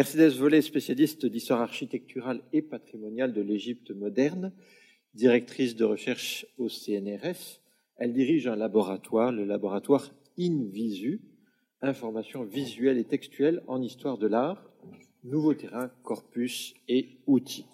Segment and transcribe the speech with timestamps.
[0.00, 4.50] Mercedes Vollet, spécialiste d'histoire architecturale et patrimoniale de l'Égypte moderne,
[5.12, 7.60] directrice de recherche au CNRS.
[7.96, 11.20] Elle dirige un laboratoire, le laboratoire InVisu,
[11.82, 14.72] information visuelle et textuelle en histoire de l'art,
[15.22, 17.66] nouveaux terrains, corpus et outils.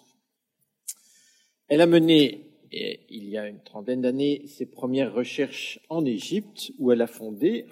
[1.69, 2.41] Elle a mené,
[2.73, 7.67] il y a une trentaine d'années, ses premières recherches en Égypte, où elle a fondé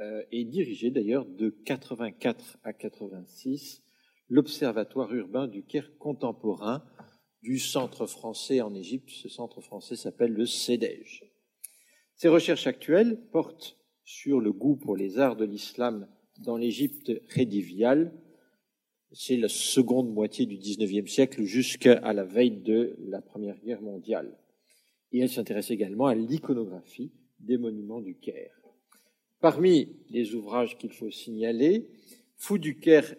[0.00, 3.82] euh, et dirigé d'ailleurs de 84 à 86
[4.28, 6.84] l'Observatoire urbain du Caire contemporain
[7.42, 9.10] du Centre français en Égypte.
[9.10, 11.24] Ce centre français s'appelle le CEDEJ.
[12.14, 18.12] Ses recherches actuelles portent sur le goût pour les arts de l'islam dans l'Égypte rédiviale.
[19.12, 24.38] C'est la seconde moitié du XIXe siècle jusqu'à la veille de la Première Guerre mondiale.
[25.12, 28.58] Et elle s'intéresse également à l'iconographie des monuments du Caire.
[29.40, 31.88] Parmi les ouvrages qu'il faut signaler,
[32.36, 33.14] Fou du Caire,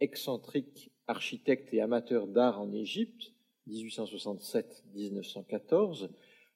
[0.00, 3.34] excentrique architecte et amateur d'art en Égypte,
[3.68, 6.08] 1867-1914,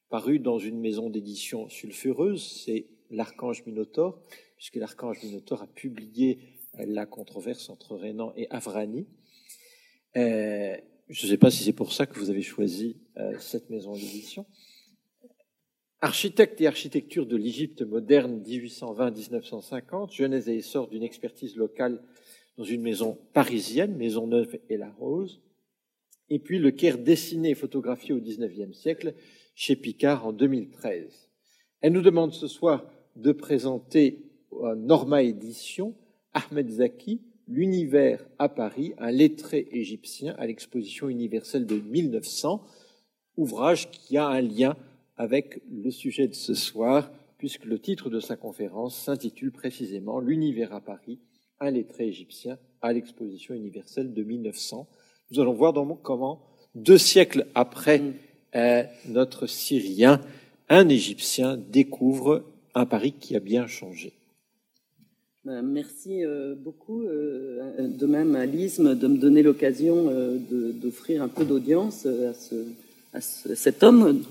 [0.08, 4.18] paru dans une maison d'édition sulfureuse, c'est l'Archange Minotaure,
[4.56, 6.38] puisque l'Archange Minotaure a publié
[6.78, 9.06] euh, la controverse entre Renan et Avrani.
[10.16, 10.76] Euh,
[11.08, 13.94] je ne sais pas si c'est pour ça que vous avez choisi euh, cette maison
[13.94, 14.46] d'édition.
[16.00, 22.02] Architecte et architecture de l'Égypte moderne 1820-1950, genèse et essor d'une expertise locale
[22.56, 25.40] dans une maison parisienne, Maisonneuve et la Rose,
[26.30, 29.14] et puis le Caire dessiné et photographié au XIXe siècle
[29.54, 31.28] chez Picard en 2013.
[31.80, 34.22] Elle nous demande ce soir de présenter
[34.62, 35.94] à Norma Édition
[36.32, 42.64] Ahmed Zaki, L'univers à Paris, un lettré égyptien à l'exposition universelle de 1900,
[43.36, 44.76] ouvrage qui a un lien
[45.18, 50.72] avec le sujet de ce soir, puisque le titre de sa conférence s'intitule précisément L'univers
[50.72, 51.20] à Paris,
[51.64, 54.86] un lettré égyptien à l'exposition universelle de 1900.
[55.30, 56.40] Nous allons voir donc comment,
[56.74, 58.12] deux siècles après mm.
[58.56, 60.20] euh, notre Syrien,
[60.68, 62.44] un Égyptien découvre
[62.74, 64.12] un Paris qui a bien changé.
[65.44, 70.10] Ben, merci euh, beaucoup, euh, de même à l'ISM, de me donner l'occasion
[70.50, 72.06] d'offrir un peu d'audience
[73.12, 74.22] à, cet homme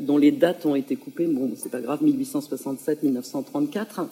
[0.00, 1.26] dont les dates ont été coupées.
[1.26, 4.06] Bon, c'est pas grave, 1867-1934.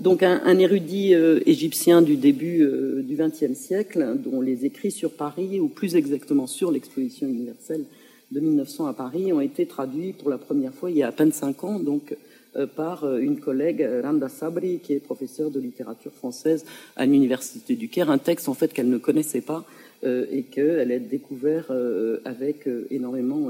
[0.00, 5.12] Donc un, érudit euh, égyptien du début euh, du XXe siècle, dont les écrits sur
[5.12, 7.84] Paris, ou plus exactement sur l'exposition universelle
[8.32, 11.12] de 1900 à Paris, ont été traduits pour la première fois il y a à
[11.12, 12.16] peine cinq ans, donc
[12.56, 16.64] euh, par une collègue, Randa Sabri, qui est professeure de littérature française
[16.96, 19.64] à l'université du Caire, un texte en fait qu'elle ne connaissait pas
[20.04, 23.48] euh, et qu'elle a découvert euh, avec euh, énormément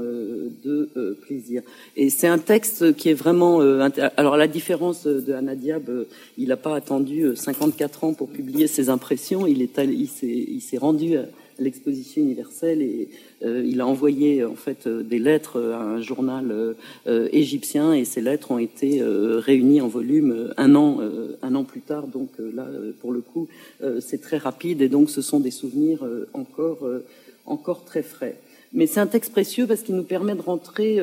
[0.63, 1.61] de plaisir.
[1.97, 3.59] Et c'est un texte qui est vraiment...
[4.17, 6.05] alors la différence de Anna Diab,
[6.37, 11.17] il n'a pas attendu 54 ans pour publier ses impressions, il s'est rendu
[11.59, 13.09] l'exposition universelle et
[13.43, 16.75] euh, il a envoyé en fait euh, des lettres à un journal
[17.07, 20.99] euh, égyptien et ces lettres ont été réunies en volume un an
[21.41, 22.67] un an plus tard donc là
[23.01, 23.47] pour le coup
[23.99, 26.87] c'est très rapide et donc ce sont des souvenirs encore
[27.45, 28.37] encore très frais.
[28.73, 30.99] Mais c'est un texte précieux parce qu'il nous permet de rentrer,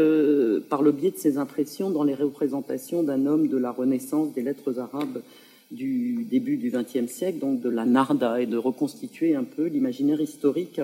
[0.68, 4.42] par le biais de ses impressions, dans les représentations d'un homme de la Renaissance des
[4.42, 5.22] lettres arabes
[5.72, 10.20] du début du XXe siècle, donc de la Narda, et de reconstituer un peu l'imaginaire
[10.20, 10.80] historique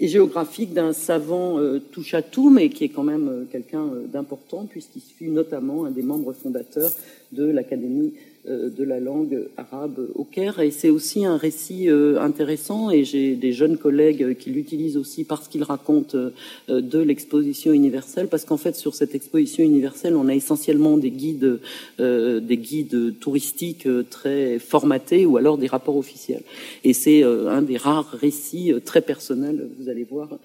[0.00, 3.84] et géographique d'un savant euh, touche à tout, mais qui est quand même euh, quelqu'un
[3.84, 6.90] euh, d'important, puisqu'il fut notamment un des membres fondateurs
[7.32, 10.60] de l'Académie de la langue arabe au Caire.
[10.60, 15.24] Et c'est aussi un récit euh, intéressant et j'ai des jeunes collègues qui l'utilisent aussi
[15.24, 18.26] parce qu'ils racontent euh, de l'exposition universelle.
[18.28, 21.60] Parce qu'en fait, sur cette exposition universelle, on a essentiellement des guides,
[21.98, 26.42] des guides touristiques très formatés ou alors des rapports officiels.
[26.84, 30.38] Et c'est un des rares récits très personnels, vous allez voir,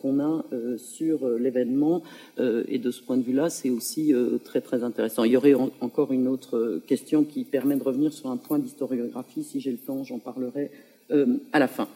[0.00, 0.44] qu'on a
[0.76, 2.02] sur l'événement.
[2.38, 4.12] Et de ce point de vue-là, c'est aussi
[4.44, 5.24] très très intéressant.
[5.24, 9.42] Il y aurait encore une autre question qui permet de revenir sur un point d'historiographie.
[9.42, 10.70] Si j'ai le temps, j'en parlerai
[11.10, 11.88] euh, à la fin.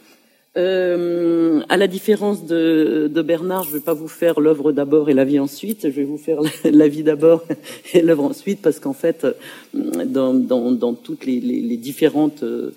[0.59, 5.15] Euh, à la différence de, Bernard, je ne vais pas vous faire l'œuvre d'abord et
[5.15, 5.83] la vie ensuite.
[5.85, 7.45] Je vais vous faire la, vie d'abord
[7.95, 9.27] et l'œuvre ensuite, parce qu'en fait,
[9.75, 12.71] dans, toutes les, différentes, euh,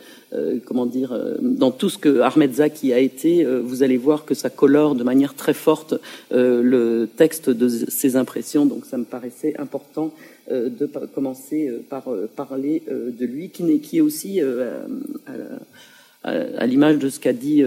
[0.66, 4.50] comment dire, dans tout ce que Ahmed Zaki a été, vous allez voir que ça
[4.50, 5.96] colore de manière très forte
[6.32, 8.66] le texte de ses impressions.
[8.66, 10.12] Donc, ça me paraissait important
[10.52, 14.40] euh, de commencer euh, par euh, parler de lui, qui, qui est aussi
[16.66, 17.64] l'image de ce qu'a dit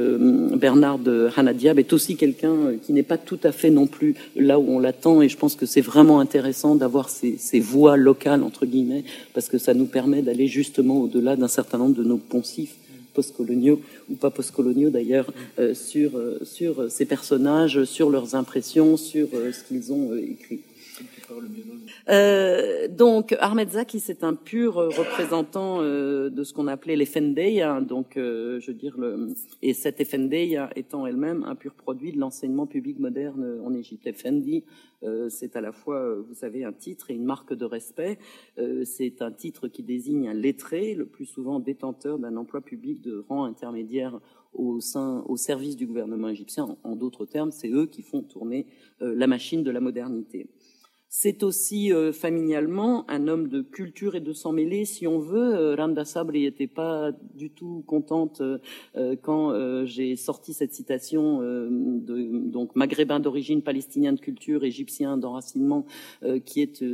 [0.56, 4.58] Bernard de Hanadiab, est aussi quelqu'un qui n'est pas tout à fait non plus là
[4.58, 5.22] où on l'attend.
[5.22, 9.48] Et je pense que c'est vraiment intéressant d'avoir ces, ces, voix locales, entre guillemets, parce
[9.48, 12.74] que ça nous permet d'aller justement au-delà d'un certain nombre de nos poncifs
[13.14, 15.32] postcoloniaux ou pas postcoloniaux d'ailleurs
[15.74, 16.12] sur,
[16.42, 20.60] sur ces personnages, sur leurs impressions, sur ce qu'ils ont écrit.
[22.08, 28.16] Euh, donc Ahmed Zaki, c'est un pur représentant euh, de ce qu'on appelait l'Effendeya, donc
[28.16, 28.96] euh, je veux dire
[29.62, 34.06] et cette Effendeya étant elle-même un pur produit de l'enseignement public moderne en Égypte.
[34.06, 34.64] Effendi,
[35.02, 38.18] euh, c'est à la fois, vous savez, un titre et une marque de respect.
[38.84, 43.24] c'est un titre qui désigne un lettré, le plus souvent détenteur d'un emploi public de
[43.28, 44.20] rang intermédiaire
[44.54, 46.76] au sein, au service du gouvernement égyptien.
[46.82, 48.66] En, d'autres termes, c'est eux qui font tourner
[49.00, 50.48] la machine de la modernité.
[51.10, 55.54] C'est aussi euh, familialement un homme de culture et de sang mêlé, si on veut.
[55.54, 62.48] Euh, Randa Sabri n'était pas du tout contente euh, quand j'ai sorti cette citation de
[62.50, 65.86] donc maghrébin d'origine, palestinien de culture, égyptien d'enracinement,
[66.44, 66.84] qui est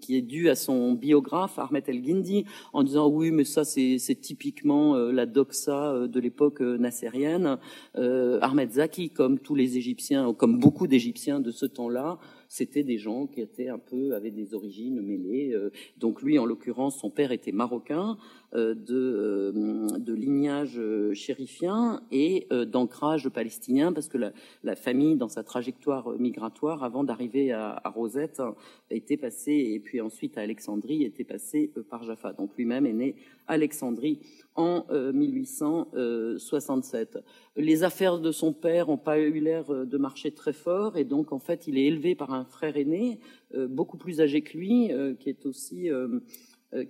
[0.00, 4.20] qui est due à son biographe Ahmed El Guindi, en disant oui, mais ça c'est
[4.20, 7.58] typiquement la doxa de l'époque nassérienne.
[7.94, 12.18] Ahmed Zaki, comme tous les Égyptiens, comme beaucoup d'Égyptiens de ce temps-là,
[12.54, 15.52] c'était des gens qui étaient un peu avaient des origines mêlées.
[15.54, 18.16] Euh, donc lui, en l'occurrence, son père était marocain
[18.54, 19.52] de, euh,
[19.98, 20.80] de lignage
[21.12, 24.32] chérifien et d'ancrage palestinien, parce que la,
[24.76, 28.42] famille, dans sa trajectoire migratoire, avant d'arriver à, Rosette,
[28.90, 32.32] était passée et puis ensuite à Alexandrie, était passée par Jaffa.
[32.32, 33.16] Donc lui-même est né
[33.46, 34.20] à Alexandrie
[34.54, 37.18] en 1867.
[37.56, 41.32] Les affaires de son père n'ont pas eu l'air de marcher très fort et donc
[41.32, 43.18] en fait il est élevé par un frère aîné
[43.54, 46.20] euh, beaucoup plus âgé que lui, euh, qui est aussi euh,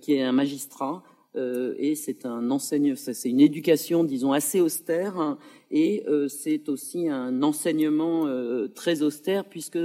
[0.01, 1.03] qui est un magistrat.
[1.35, 5.37] Et c'est un enseignant, c'est une éducation, disons, assez austère, hein,
[5.77, 8.25] et c'est aussi un enseignement
[8.73, 9.77] très austère, puisque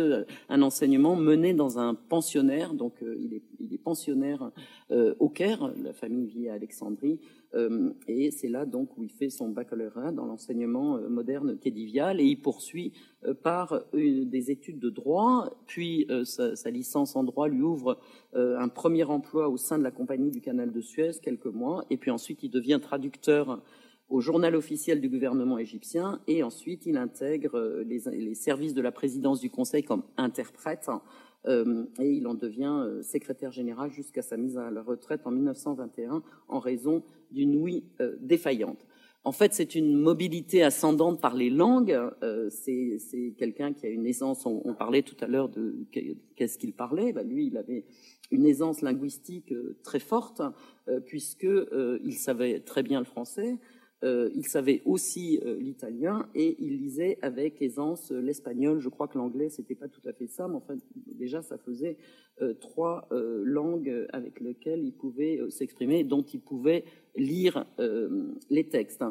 [0.48, 4.52] un enseignement mené dans un pensionnaire, donc il est, pensionnaire
[4.90, 7.18] au Caire, la famille vit à Alexandrie,
[7.54, 12.20] euh, et c'est là donc où il fait son baccalauréat dans l'enseignement euh, moderne kédivial.
[12.20, 12.92] Et il poursuit
[13.24, 17.98] euh, par des études de droit, puis sa, licence en droit lui ouvre
[18.32, 21.96] un premier emploi au sein de la compagnie du canal de Suez quelques mois, et
[21.96, 23.62] puis ensuite il devient traducteur
[24.10, 28.92] au journal officiel du gouvernement égyptien, et ensuite il intègre les, les services de la
[28.92, 30.90] présidence du Conseil comme interprète
[31.46, 35.30] euh, et il en devient euh, secrétaire général jusqu'à sa mise à la retraite en
[35.30, 38.86] 1921 en raison d'une ouïe euh, défaillante.
[39.24, 41.94] En fait, c'est une mobilité ascendante par les langues.
[42.48, 44.46] c'est quelqu'un qui a une aisance.
[44.46, 45.76] On, parlait tout à l'heure de
[46.36, 47.12] qu'est-ce qu'il parlait.
[47.12, 47.84] Bah, lui, il avait
[48.30, 49.52] une aisance linguistique
[49.82, 50.40] très forte
[51.04, 51.46] puisque
[52.02, 53.58] il savait très bien le français.
[54.02, 58.80] Euh, il savait aussi euh, l'italien et il lisait avec aisance euh, l'espagnol.
[58.80, 60.76] Je crois que l'anglais, c'était pas tout à fait ça, mais enfin,
[61.06, 61.96] déjà, ça faisait
[62.58, 67.66] trois langues avec lesquelles il pouvait s'exprimer, dont il pouvait lire
[68.48, 69.04] les textes.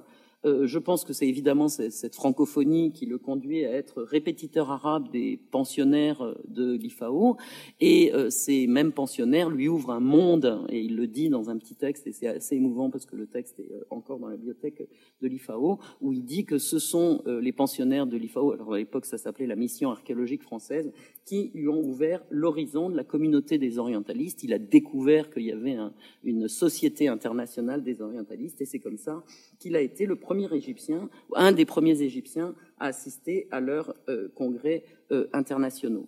[0.45, 5.11] Euh, je pense que c'est évidemment cette francophonie qui le conduit à être répétiteur arabe
[5.11, 7.35] des pensionnaires euh, de l'IFAO.
[7.81, 11.57] Et euh, ces mêmes pensionnaires lui ouvrent un monde, et il le dit dans un
[11.57, 14.87] petit texte, et c'est assez émouvant parce que le texte est encore dans la bibliothèque
[15.21, 19.05] de l'IFAO, où il dit que ce sont les pensionnaires de l'IFAO, alors à l'époque
[19.05, 20.91] ça s'appelait la mission archéologique française,
[21.25, 24.43] qui lui ont ouvert l'horizon de la communauté des orientalistes.
[24.43, 25.77] Il a découvert qu'il y avait
[26.23, 29.23] une société internationale des orientalistes, et c'est comme ça
[29.59, 34.29] qu'il a été le premier Égyptien, un des premiers Égyptiens à assister à leurs euh,
[34.35, 36.07] congrès euh, internationaux.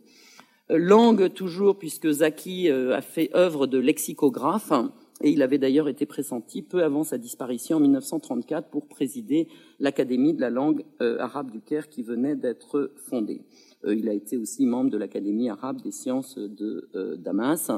[0.70, 4.72] Euh, langue toujours, puisque Zaki a fait œuvre de lexicographe,
[5.24, 9.48] et il avait d'ailleurs été pressenti peu avant sa disparition en 1934 pour présider
[9.80, 13.44] l'Académie de la langue arabe du Caire qui venait d'être fondée.
[13.86, 17.72] il a été aussi membre de l'Académie arabe des sciences de Damas.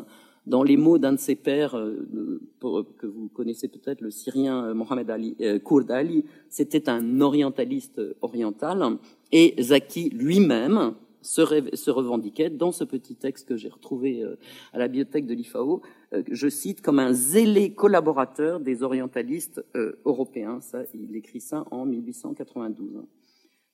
[0.45, 4.73] Dans les mots d'un de ses pères, euh, que vous connaissez peut-être, le Syrien euh,
[4.73, 8.97] Mohamed Ali, euh, Kurd Ali, c'était un orientaliste oriental,
[9.31, 14.25] et Zaki lui-même se, revendiquait dans ce petit texte que j'ai retrouvé
[14.73, 15.81] à la bibliothèque de l'IFAO,
[16.29, 19.63] je cite, comme un zélé collaborateur des orientalistes
[20.03, 20.59] européens.
[20.59, 23.05] Ça, il écrit ça en 1892.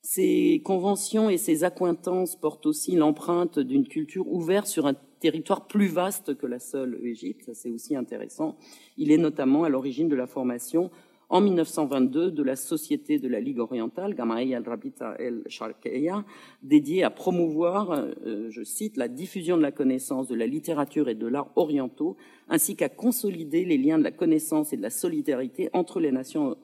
[0.02, 5.88] Ces conventions et ces accointances portent aussi l'empreinte d'une culture ouverte sur un territoire plus
[5.88, 8.56] vaste que la seule Égypte, ça c'est aussi intéressant.
[8.96, 10.90] Il est notamment à l'origine de la formation
[11.30, 16.24] en 1922 de la Société de la Ligue orientale, Gamaï al-Rabita el-Sharkeya,
[16.62, 21.14] dédiée à promouvoir, euh, je cite, la diffusion de la connaissance de la littérature et
[21.14, 22.16] de l'art orientaux,
[22.48, 26.56] ainsi qu'à consolider les liens de la connaissance et de la solidarité entre les nations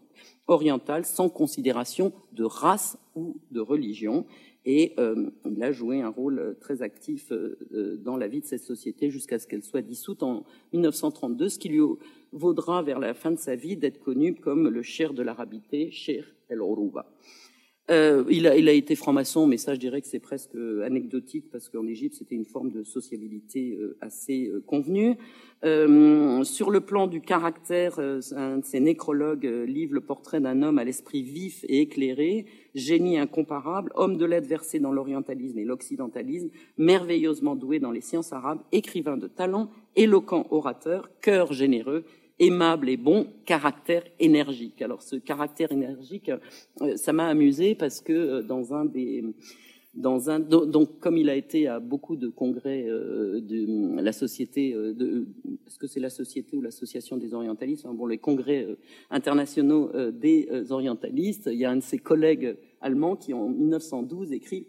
[0.46, 4.26] orientales sans considération de race ou de religion.
[4.64, 4.96] Et
[5.44, 7.32] il a joué un rôle très actif
[7.70, 11.68] dans la vie de cette société jusqu'à ce qu'elle soit dissoute en 1932, ce qui
[11.68, 11.80] lui
[12.32, 16.24] vaudra vers la fin de sa vie d'être connu comme le cher de l'arabité, cher
[16.48, 17.06] el-Orouba.
[17.90, 21.44] Euh, il, a, il, a, été franc-maçon, mais ça, je dirais que c'est presque anecdotique
[21.52, 25.16] parce qu'en Égypte, c'était une forme de sociabilité euh, assez euh, convenue.
[25.64, 30.62] Euh, sur le plan du caractère, euh, un de ses nécrologues livre le portrait d'un
[30.62, 35.64] homme à l'esprit vif et éclairé, génie incomparable, homme de lettres versé dans l'orientalisme et
[35.64, 42.04] l'occidentalisme, merveilleusement doué dans les sciences arabes, écrivain de talent, éloquent orateur, cœur généreux
[42.38, 44.82] aimable et bon, caractère énergique.
[44.82, 46.30] Alors ce caractère énergique,
[46.82, 49.24] euh, ça m'a amusé parce que euh, dans un des
[49.94, 54.74] dans un donc comme il a été à beaucoup de congrès euh, de la société
[54.74, 55.26] de
[55.66, 57.86] est-ce que c'est la société ou l'association des orientalistes?
[57.86, 58.66] Bon les congrès
[59.08, 64.66] internationaux des orientalistes il y a un de ses collègues allemands qui en 1912 écrit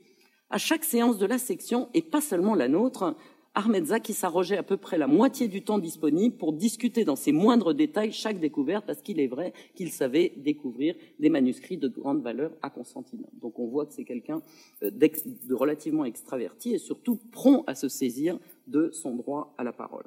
[0.50, 3.17] à chaque séance de la section et pas seulement la nôtre
[3.57, 7.31] Ahmed qui s'arrogeait à peu près la moitié du temps disponible pour discuter dans ses
[7.31, 12.21] moindres détails chaque découverte, parce qu'il est vrai qu'il savait découvrir des manuscrits de grande
[12.21, 13.33] valeur à Constantinople.
[13.41, 14.43] Donc on voit que c'est quelqu'un
[14.83, 18.37] euh, de relativement extraverti et surtout prompt à se saisir
[18.67, 20.05] de son droit à la parole.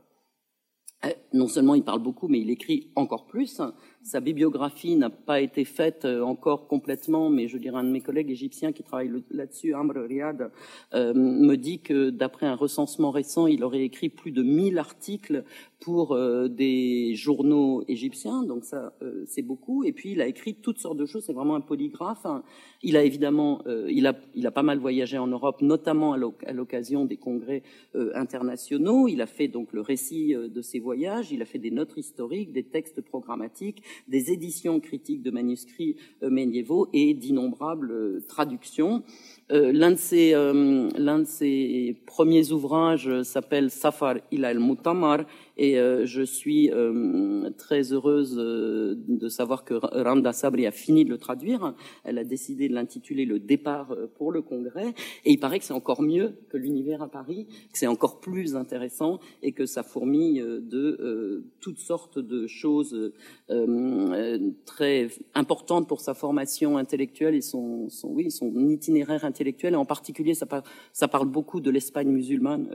[1.04, 3.60] Euh, non seulement il parle beaucoup, mais il écrit encore plus.
[4.02, 8.00] Sa bibliographie n'a pas été faite euh, encore complètement, mais je dirais un de mes
[8.00, 10.50] collègues égyptiens qui travaille là-dessus, Amr Riyad,
[10.94, 15.44] euh, me dit que d'après un recensement récent, il aurait écrit plus de 1000 articles
[15.80, 18.94] pour euh, des journaux égyptiens, donc ça
[19.26, 19.84] c'est beaucoup.
[19.84, 22.26] Et puis il a écrit toutes sortes de choses, c'est vraiment un polygraphe.
[22.82, 27.04] Il a évidemment, il, a, il a pas mal voyagé en Europe, notamment à l'occasion
[27.04, 27.62] des congrès
[27.94, 29.08] internationaux.
[29.08, 32.52] Il a fait donc le récit de ses voyages, il a fait des notes historiques,
[32.52, 39.02] des textes programmatiques, des éditions critiques de manuscrits euh, médiévaux et d'innombrables euh, traductions.
[39.52, 39.90] Euh, l'un
[41.18, 45.24] de ses premiers ouvrages s'appelle Safar ila al-Mutamar
[45.60, 51.04] et euh, je suis euh, très heureuse euh, de savoir que Randa Sabri a fini
[51.04, 51.74] de le traduire.
[52.02, 54.94] Elle a décidé de l'intituler Le départ pour le congrès.
[55.26, 58.56] Et il paraît que c'est encore mieux que l'univers à Paris, que c'est encore plus
[58.56, 63.12] intéressant et que ça fourmille de toutes sortes de choses
[64.64, 69.74] très importantes pour sa formation intellectuelle et son, son, oui, son itinéraire intellectuel.
[69.74, 70.46] Et en particulier, ça,
[70.94, 72.70] ça parle beaucoup de l'Espagne musulmane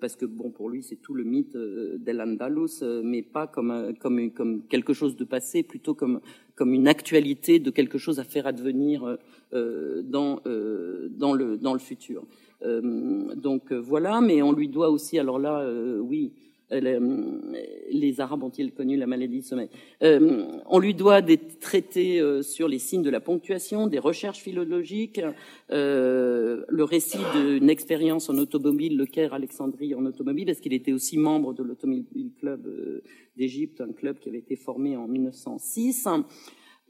[0.00, 3.94] parce que bon pour lui c'est tout le mythe euh, d'El-Andalus, euh, mais pas comme,
[3.98, 6.20] comme, comme quelque chose de passé, plutôt comme,
[6.54, 9.18] comme une actualité de quelque chose à faire advenir
[9.52, 10.40] dans,
[11.10, 12.24] dans, le, dans le futur.
[12.62, 15.66] donc voilà, mais on lui doit aussi, alors là,
[16.00, 19.68] oui, euh, les Arabes ont-ils connu la maladie du sommeil
[20.02, 24.40] euh, On lui doit des traités euh, sur les signes de la ponctuation, des recherches
[24.40, 25.20] philologiques,
[25.70, 31.18] le récit d'une expérience en automobile, le Caire Alexandrie en automobile, parce qu'il était aussi
[31.18, 32.68] membre de l'Automobile Club
[33.36, 36.08] d'Égypte, un club qui avait été formé en 1906.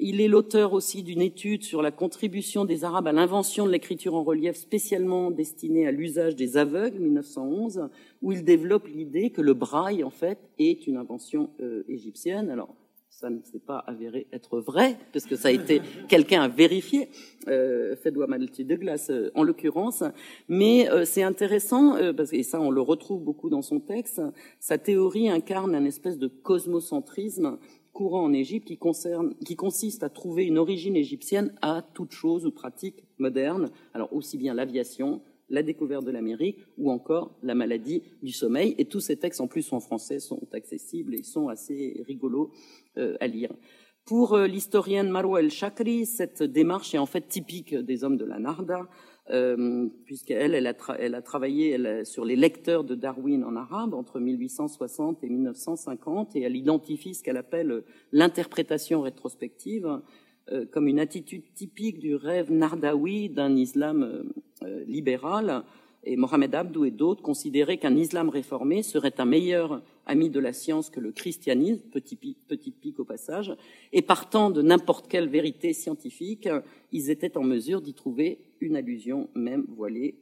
[0.02, 4.14] Il est l'auteur aussi d'une étude sur la contribution des Arabes à l'invention de l'écriture
[4.14, 7.90] en relief spécialement destinée à l'usage des aveugles, 1911,
[8.22, 12.50] où il développe l'idée que le braille, en fait, est une invention euh, égyptienne.
[12.50, 12.74] Alors,
[13.20, 17.10] ça ne s'est pas avéré être vrai, parce que ça a été quelqu'un à vérifier,
[17.48, 20.02] euh, Fedwa Malti de Glace euh, en l'occurrence,
[20.48, 24.22] mais euh, c'est intéressant, parce que, et ça on le retrouve beaucoup dans son texte,
[24.58, 27.58] sa théorie incarne un espèce de cosmocentrisme
[27.92, 32.46] courant en Égypte qui, concerne, qui consiste à trouver une origine égyptienne à toute chose
[32.46, 38.02] ou pratique moderne, alors aussi bien l'aviation, la découverte de l'Amérique ou encore la maladie
[38.22, 38.74] du sommeil.
[38.78, 42.52] Et tous ces textes, en plus en français, sont accessibles et sont assez rigolos
[42.96, 43.52] euh, à lire.
[44.04, 48.38] Pour euh, l'historienne Marwa El-Shakri, cette démarche est en fait typique des hommes de la
[48.38, 48.88] Narda,
[49.30, 50.66] euh, puisqu'elle elle
[51.14, 56.56] a, travaillé sur les lecteurs de Darwin en arabe entre 1860 et 1950, et elle
[56.56, 60.00] identifie ce qu'elle appelle l'interprétation rétrospective
[60.72, 64.22] comme une attitude typique du rêve nardawi d'un islam euh,
[64.64, 65.62] euh, libéral.
[66.02, 70.54] Et Mohamed Abdou et d'autres considéraient qu'un islam réformé serait un meilleur ami de la
[70.54, 73.54] science que le christianisme, petit petit pic au passage,
[73.92, 76.48] et partant de n'importe quelle vérité scientifique,
[76.90, 80.14] ils étaient en mesure d'y trouver une allusion même voilée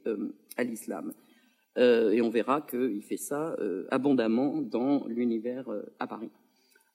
[0.57, 1.13] à l'islam.
[1.77, 3.55] et on verra qu'il fait ça
[3.89, 5.65] abondamment dans l'univers
[5.97, 6.29] à Paris.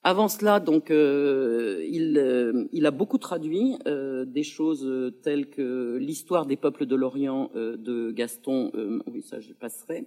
[0.06, 4.86] Avant cela, donc, euh, il, euh, il, a beaucoup traduit euh, des choses
[5.22, 8.70] telles que l'histoire des peuples de l'Orient de Gaston,
[9.10, 10.04] oui, ça je passerai,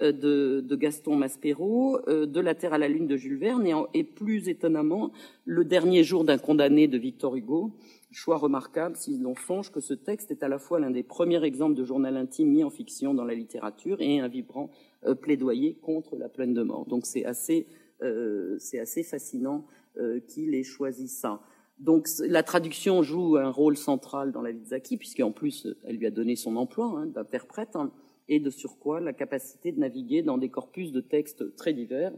[0.00, 4.48] de, Gaston Maspero, de La Terre à la Lune de Jules Verne, et, et plus
[4.48, 5.12] étonnamment,
[5.44, 7.70] le dernier jour d'un condamné de Victor Hugo.
[8.12, 11.42] Choix remarquable si l'on songe que ce texte est à la fois l'un des premiers
[11.42, 14.70] exemples de journal intime mis en fiction dans la littérature et un vibrant
[15.20, 16.86] plaidoyer contre la peine de mort.
[16.86, 17.66] Donc c'est assez,
[18.58, 21.40] c'est assez fascinant euh, qu'il ait choisi ça.
[21.78, 25.98] Donc la traduction joue un rôle central dans la vie de Zaki, puisqu'en plus elle
[25.98, 27.92] lui a donné son emploi hein, d'interprète, hein,
[28.26, 32.12] et de surcroît la capacité de naviguer dans des corpus de textes très divers.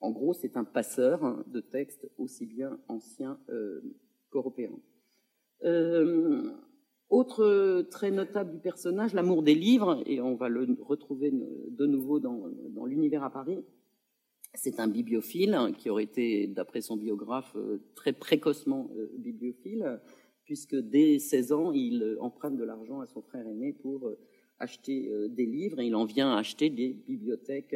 [0.00, 3.80] En gros, c'est un passeur hein, de textes aussi bien anciens euh,
[4.30, 4.78] qu'européens.
[5.64, 6.52] Euh,
[7.08, 12.20] autre trait notable du personnage, l'amour des livres, et on va le retrouver de nouveau
[12.20, 12.46] dans,
[12.84, 13.64] l'univers à Paris.
[14.56, 20.00] C'est un bibliophile hein, qui aurait été, d'après son biographe, euh, très précocement euh, bibliophile,
[20.44, 24.10] puisque dès 16 ans, il emprunte de l'argent à son frère aîné pour
[24.58, 27.74] acheter des livres, et il en vient à acheter des bibliothèques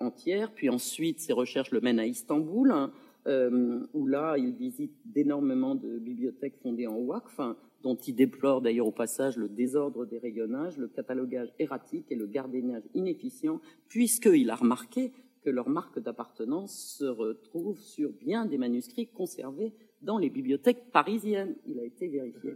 [0.00, 0.52] entières.
[0.52, 2.92] Puis ensuite, ses recherches le mènent à Istanbul, hein,
[3.26, 7.40] euh, où là, il visite d'énormément de bibliothèques fondées en WACF,
[7.82, 12.26] dont il déplore d'ailleurs au passage le désordre des rayonnages, le catalogage erratique et le
[12.26, 15.10] gardiennage inefficient, puisqu'il a remarqué
[15.44, 19.72] que leur marque d'appartenance se retrouve sur bien des manuscrits conservés
[20.02, 21.54] dans les bibliothèques parisiennes.
[21.66, 22.54] Il a été vérifié.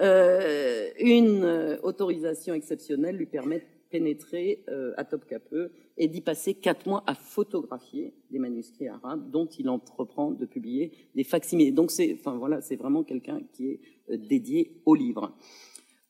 [0.00, 3.62] Euh, une autorisation exceptionnelle lui permet
[3.94, 9.46] pénétrer euh, à Topkapi et d'y passer quatre mois à photographier des manuscrits arabes dont
[9.46, 11.70] il entreprend de publier des facsimilés.
[11.70, 15.32] Donc c'est, voilà, c'est vraiment quelqu'un qui est euh, dédié au livre.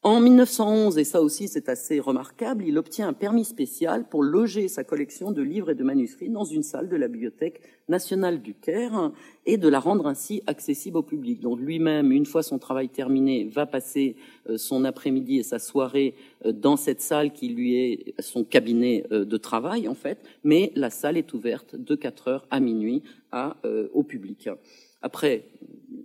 [0.07, 4.69] En 1911, et ça aussi c'est assez remarquable, il obtient un permis spécial pour loger
[4.69, 8.53] sa collection de livres et de manuscrits dans une salle de la Bibliothèque nationale du
[8.53, 9.13] Caire
[9.47, 11.41] et de la rendre ainsi accessible au public.
[11.41, 14.17] Donc lui-même, une fois son travail terminé, va passer
[14.51, 19.07] euh, son après-midi et sa soirée euh, dans cette salle qui lui est son cabinet
[19.11, 23.03] euh, de travail en fait, mais la salle est ouverte de 4 heures à minuit
[23.33, 23.57] à,
[23.95, 24.51] au public.
[25.01, 25.45] Après,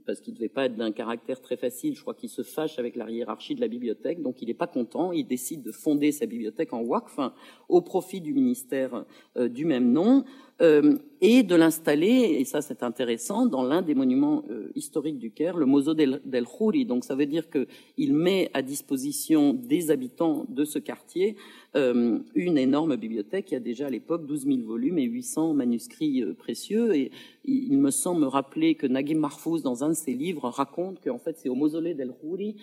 [0.05, 2.79] parce qu'il ne devait pas être d'un caractère très facile, je crois qu'il se fâche
[2.79, 6.11] avec la hiérarchie de la bibliothèque, donc il n'est pas content, il décide de fonder
[6.11, 7.19] sa bibliothèque en WACF
[7.67, 9.05] au profit du ministère
[9.37, 10.23] euh, du même nom,
[10.61, 15.31] euh, et de l'installer, et ça c'est intéressant, dans l'un des monuments euh, historiques du
[15.31, 16.45] Caire, le Mozo del, del.
[16.85, 21.35] Donc ça veut dire qu'il met à disposition des habitants de ce quartier
[21.75, 26.95] une énorme bibliothèque qui a déjà à l'époque 12 000 volumes et 800 manuscrits précieux.
[26.95, 27.11] Et
[27.45, 31.17] il me semble me rappeler que Naguim Mahfouz, dans un de ses livres, raconte qu'en
[31.17, 32.55] fait c'est au mausolée del Khouri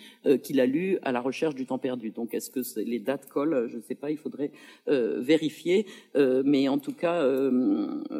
[0.43, 2.11] qu'il a lu à la recherche du temps perdu.
[2.11, 4.51] Donc est-ce que les dates collent Je ne sais pas, il faudrait
[4.87, 5.85] vérifier.
[6.15, 7.27] mais en tout cas,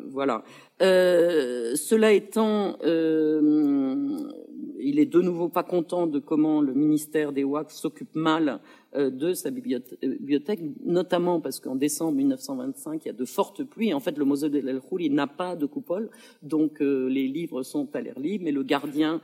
[0.09, 0.43] voilà.
[0.81, 4.29] Euh, cela étant, euh,
[4.79, 8.59] il est de nouveau pas content de comment le ministère des WAC s'occupe mal
[8.95, 13.93] euh, de sa bibliothèque, notamment parce qu'en décembre 1925, il y a de fortes pluies.
[13.93, 14.81] En fait, le mausolée de El
[15.13, 16.09] n'a pas de coupole,
[16.41, 19.21] donc les livres sont à l'air libre, mais le gardien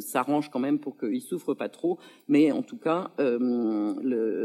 [0.00, 1.98] s'arrange quand même pour qu'il souffre pas trop.
[2.28, 4.36] Mais en tout cas, le,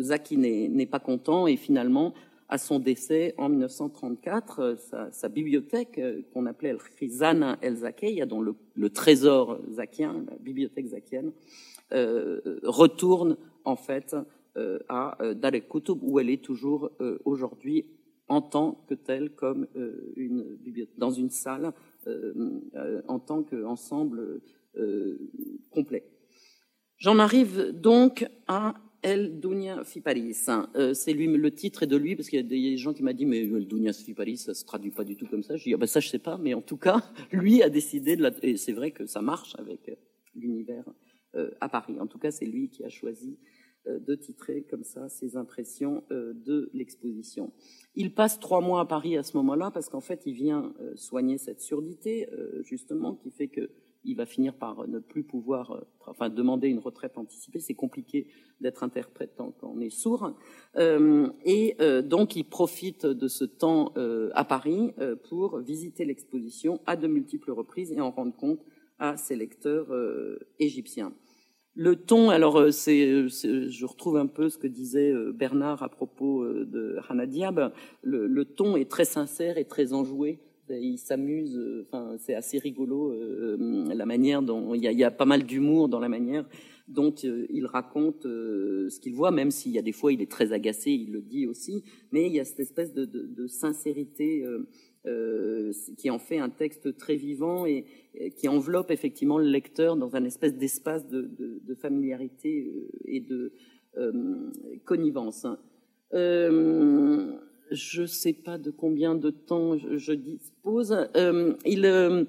[0.00, 2.14] Zaki n'est pas content et finalement
[2.52, 8.26] à son décès en 1934, euh, sa, bibliothèque, euh, qu'on appelait El Khizana El Zakeya,
[8.26, 11.32] dont le, le, trésor zakien, la bibliothèque zakienne,
[11.92, 14.14] euh, retourne en fait
[14.90, 16.90] à Dar Kutub, où elle est toujours
[17.24, 17.86] aujourd'hui
[18.28, 19.66] en tant que telle, comme
[20.16, 20.58] une
[20.98, 21.72] dans une salle,
[23.08, 24.42] en tant qu'ensemble
[25.70, 26.04] complet.
[26.98, 30.36] J'en arrive donc à El Dunia fi Paris.
[30.76, 33.02] Euh, c'est lui, le titre est de lui parce qu'il y a des gens qui
[33.02, 35.56] m'ont dit mais El Dunia fi Paris, ça se traduit pas du tout comme ça.
[35.56, 38.14] Je dis ah ben ça je sais pas, mais en tout cas lui a décidé
[38.16, 39.94] de la et c'est vrai que ça marche avec euh,
[40.36, 40.84] l'univers
[41.34, 41.98] euh, à Paris.
[41.98, 43.38] En tout cas c'est lui qui a choisi
[43.84, 47.52] de titrer comme ça ses impressions de l'exposition.
[47.96, 51.36] Il passe trois mois à Paris à ce moment-là parce qu'en fait il vient soigner
[51.36, 52.28] cette surdité
[52.62, 53.72] justement qui fait que
[54.04, 57.60] il va finir par ne plus pouvoir, euh, enfin demander une retraite anticipée.
[57.60, 58.26] C'est compliqué
[58.60, 60.34] d'être interprète quand on est sourd.
[60.76, 63.92] Euh, et euh, donc il profite de ce temps
[64.34, 64.92] à Paris
[65.28, 68.60] pour visiter l'exposition à de multiples reprises et en rendre compte
[68.98, 69.88] à ses lecteurs
[70.58, 71.12] égyptiens.
[71.74, 76.98] Le ton, alors c'est, je retrouve un peu ce que disait Bernard à propos de
[77.08, 77.72] Hannah Diab.
[78.02, 80.38] le ton est très sincère et très enjoué
[80.80, 81.56] il s'amuse.
[81.56, 83.56] Euh, enfin, c'est assez rigolo euh,
[83.94, 86.46] la manière dont il y a, pas mal d'humour dans la manière
[86.88, 90.30] dont euh, il raconte ce qu'il voit, même s'il y a des fois il est
[90.30, 91.84] très agacé, il le dit aussi.
[92.10, 94.44] Mais il y a cette espèce de, sincérité
[95.96, 97.86] qui en fait un texte très vivant et,
[98.36, 102.72] qui enveloppe effectivement le lecteur dans un espèce d'espace de, familiarité
[103.04, 103.52] et de
[104.84, 105.46] connivence.
[107.72, 110.92] Je ne sais pas de combien de temps je, je dis pose.
[111.16, 112.24] Euh, euh,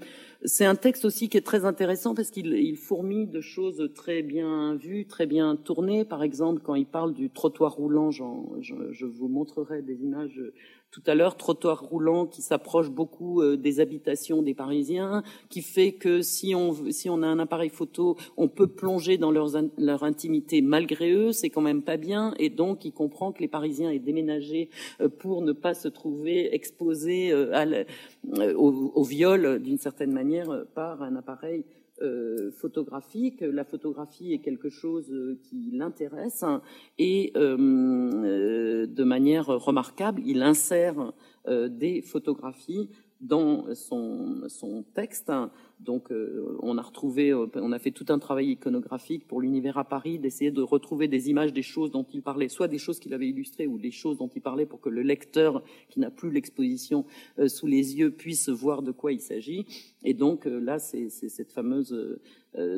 [0.45, 4.21] c'est un texte aussi qui est très intéressant parce qu'il il fourmille de choses très
[4.21, 6.03] bien vues, très bien tournées.
[6.03, 10.41] Par exemple, quand il parle du trottoir roulant, je, vous montrerai des images
[10.93, 15.93] tout à l'heure, trottoir roulant qui s'approche beaucoup euh, des habitations des Parisiens, qui fait
[15.93, 20.61] que si on, si on a un appareil photo, on peut plonger dans leur, intimité
[20.61, 23.97] malgré eux, c'est quand même pas bien, et donc il comprend que les Parisiens aient
[23.97, 24.69] déménagé
[25.01, 27.83] euh, pour ne pas se trouver exposés euh,
[28.55, 31.65] au, viol d'une certaine manière par un appareil
[32.01, 33.41] euh, photographique.
[33.41, 36.43] La photographie est quelque chose euh, qui l'intéresse
[36.97, 41.13] et euh, de manière remarquable, il insère
[41.47, 42.89] des photographies
[43.21, 45.31] dans son, son texte.
[45.83, 49.77] Donc, euh, on a retrouvé, euh, on a fait tout un travail iconographique pour l'univers
[49.77, 52.99] à Paris, d'essayer de retrouver des images des choses dont il parlait, soit des choses
[52.99, 56.09] qu'il avait illustrées ou des choses dont il parlait pour que le lecteur, qui n'a
[56.09, 57.05] plus l'exposition
[57.37, 59.65] euh, sous les yeux, puisse voir de quoi il s'agit.
[60.03, 62.19] Et donc là, c'est cette fameuse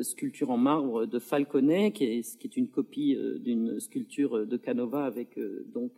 [0.02, 5.36] sculpture en marbre de Falconet, qui est, une copie d'une sculpture de Canova, avec
[5.74, 5.92] donc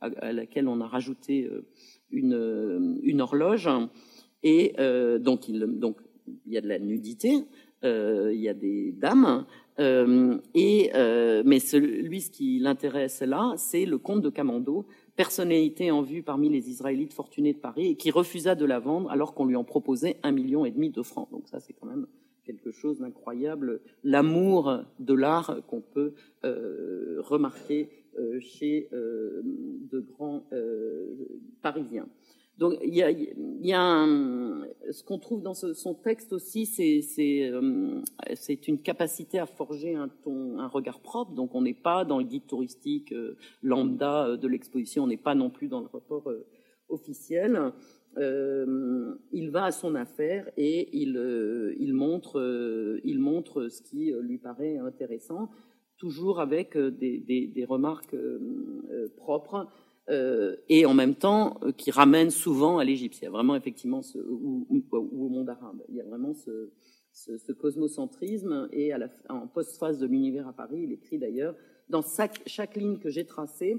[0.00, 1.50] à, laquelle on a rajouté
[2.10, 3.68] une, une horloge.
[4.42, 4.74] Et
[5.20, 5.98] donc, il, donc
[6.46, 7.44] il y a de la nudité,
[7.84, 9.44] euh, il y a des dames,
[9.80, 15.90] euh, et, euh, mais celui ce qui l'intéresse là, c'est le comte de Camando, personnalité
[15.90, 19.34] en vue parmi les Israélites fortunés de Paris, et qui refusa de la vendre alors
[19.34, 21.28] qu'on lui en proposait un million et demi de francs.
[21.32, 22.06] Donc ça, c'est quand même
[22.44, 27.88] quelque chose d'incroyable, l'amour de l'art qu'on peut remarquer
[28.40, 30.44] chez de grands
[31.62, 32.08] Parisiens.
[32.62, 34.06] Donc il y a,
[34.92, 36.62] ce qu'on trouve dans son texte aussi,
[37.18, 38.00] euh,
[38.36, 40.08] c'est une capacité à forger un,
[40.68, 41.32] regard propre.
[41.32, 45.16] Donc on n'est pas dans le guide touristique euh, lambda euh, de l'exposition, on n'est
[45.16, 46.30] pas non plus dans le rapport
[46.88, 47.72] officiel.
[48.16, 52.38] il va à son affaire et il, montre,
[53.70, 55.50] ce qui lui paraît intéressant,
[55.96, 58.14] toujours avec des remarques
[59.16, 59.66] propres.
[60.10, 63.18] Euh, et en même temps euh, qui ramène souvent à l'Égypte.
[63.20, 65.80] Il y a vraiment effectivement ce, ou, au monde arabe.
[65.88, 66.72] Il y a vraiment ce,
[67.12, 71.54] ce, ce cosmocentrisme et à la, en post-phase de l'univers à Paris, il écrit d'ailleurs
[71.88, 73.76] dans chaque, chaque ligne que j'ai tracée,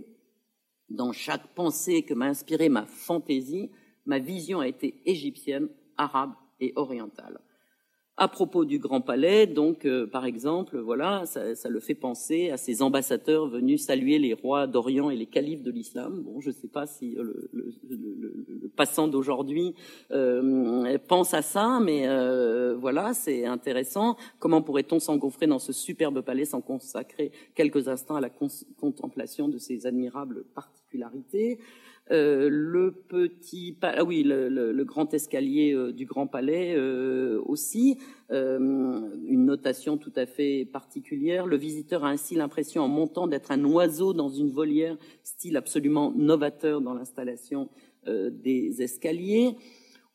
[0.90, 3.72] dans chaque pensée que m'a inspirée ma fantaisie,
[4.06, 7.40] ma vision a été égyptienne, arabe et orientale.
[8.16, 12.58] À propos du Grand Palais, donc, euh, par exemple, voilà, ça, le fait penser à
[12.58, 16.22] ces ambassadeurs venus saluer les rois d'Orient et les califes de l'islam.
[16.22, 19.74] Bon, je ne sais pas si euh, le, passant d'aujourd'hui
[20.12, 22.08] euh, pense à ça, mais
[22.76, 24.16] voilà, c'est intéressant.
[24.38, 28.30] Comment pourrait-on s'engouffrer dans ce superbe palais sans consacrer quelques instants à la
[28.80, 31.58] contemplation de ces admirables particularités?
[32.12, 37.98] Euh, le petit, ah oui, le, grand escalier euh, du Grand Palais euh, aussi,
[38.30, 41.46] une notation tout à fait particulière.
[41.46, 46.12] Le visiteur a ainsi l'impression, en montant, d'être un oiseau dans une volière, style absolument
[46.16, 47.70] novateur dans l'installation
[48.08, 49.56] des escaliers.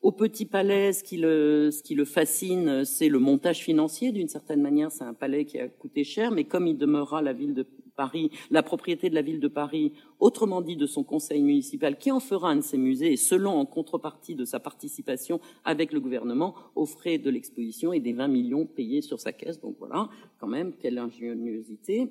[0.01, 4.11] Au Petit Palais, ce qui le, ce qui le fascine, c'est le montage financier.
[4.11, 7.31] D'une certaine manière, c'est un palais qui a coûté cher, mais comme il demeurera la
[7.31, 7.65] ville de
[7.99, 12.13] Paris, la propriété de la ville de Paris, autrement dit de son conseil municipal, qui
[12.13, 16.55] en fera un de ses musées, selon en contrepartie de sa participation avec le gouvernement
[16.75, 19.59] aux frais de l'exposition et des 20 millions payés sur sa caisse.
[19.59, 20.07] Donc voilà,
[20.39, 22.09] quand même, quelle ingéniosité.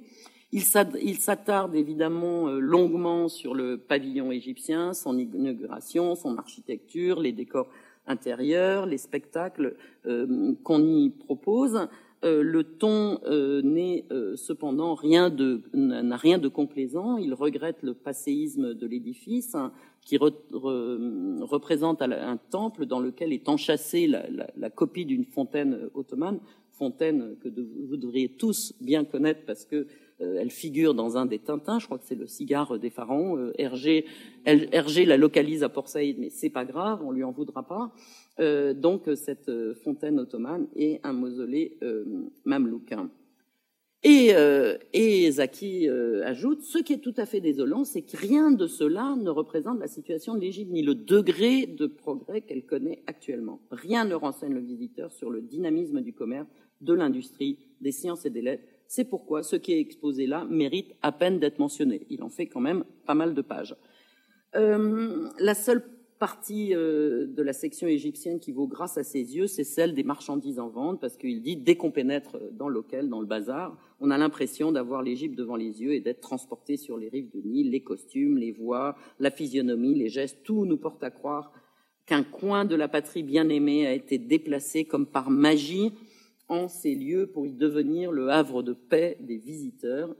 [0.52, 7.68] Il s'attarde évidemment euh, longuement sur le pavillon égyptien, son inauguration, son architecture, les décors
[8.06, 9.74] intérieurs, les spectacles
[10.04, 11.88] euh, qu'on y propose.
[12.24, 17.16] Euh, le ton euh, n'est euh, cependant rien de n'a rien de complaisant.
[17.16, 24.08] Il regrette le passéisme de l'édifice hein, qui représente un temple dans lequel est enchâssée
[24.08, 24.26] la,
[24.56, 26.40] la, copie d'une fontaine ottomane,
[26.72, 29.86] fontaine que vous devriez tous bien connaître parce que
[30.20, 31.78] elle figure dans un des Tintins.
[31.78, 33.52] Je crois que c'est le cigare des pharaons.
[33.56, 34.04] Hergé,
[34.44, 37.92] Hergé la localise à Saïd, mais c'est pas grave, on lui en voudra pas.
[38.40, 42.04] Euh, donc cette euh, fontaine ottomane et un mausolée euh,
[42.44, 42.94] mamelouk.
[44.04, 44.78] Et, euh,
[45.30, 49.28] Zaki ajoute, ce qui est tout à fait désolant, c'est que rien de cela ne
[49.28, 53.60] représente la situation de l'Égypte, ni le degré de progrès qu'elle connaît actuellement.
[53.72, 56.46] Rien ne renseigne le visiteur sur le dynamisme du commerce,
[56.80, 58.62] de l'industrie, des sciences et des lettres.
[58.86, 62.06] C'est pourquoi ce qui est exposé là mérite à peine d'être mentionné.
[62.08, 63.76] Il en fait quand même pas mal de pages.
[64.54, 65.82] Euh, la seule
[66.18, 70.02] partie euh, de la section égyptienne qui vaut grâce à ses yeux, c'est celle des
[70.02, 74.10] marchandises en vente, parce qu'il dit, dès qu'on pénètre dans l'hôtel, dans le bazar, on
[74.10, 77.70] a l'impression d'avoir l'Égypte devant les yeux et d'être transporté sur les rives du Nil,
[77.70, 81.52] les costumes, les voix, la physionomie, les gestes, tout nous porte à croire
[82.06, 85.92] qu'un coin de la patrie bien-aimée a été déplacé comme par magie
[86.48, 90.16] en ces lieux pour y devenir le havre de paix des visiteurs.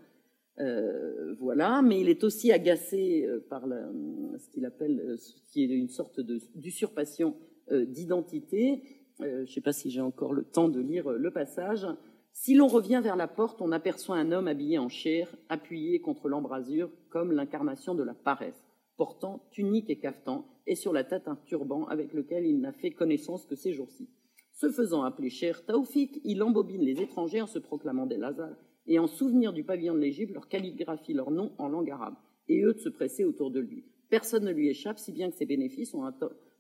[0.61, 5.63] Euh, voilà, mais il est aussi agacé euh, par ce qu'il appelle, euh, ce qui
[5.63, 6.21] est une sorte
[6.55, 7.37] d'usurpation
[7.71, 8.83] d'identité.
[9.21, 11.87] je ne sais pas si j'ai encore le temps de lire le passage.
[12.33, 16.31] Si l'on revient vers la porte, on aperçoit un homme habillé en chair, appuyé contre
[16.31, 18.65] l'embrasure, comme l'incarnation de la paresse,
[18.97, 22.91] portant tunique et caftan, et sur la tête un turban avec lequel il n'a fait
[22.91, 24.09] connaissance que ces jours-ci.
[24.53, 28.57] Se faisant appeler cher Taoufik, il embobine les étrangers en se proclamant des Lazars
[28.89, 32.15] et en souvenir du pavillon de l'Égypte leur calligraphie leur nom en langue arabe,
[32.49, 33.85] et eux de se presser autour de lui.
[34.09, 36.11] Personne ne lui échappe, si bien que ses bénéfices ont